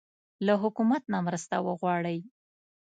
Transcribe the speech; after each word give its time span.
له 0.45 0.53
حکومت 0.63 1.03
نه 1.13 1.19
مرسته 1.27 1.55
غواړئ؟ 1.79 2.17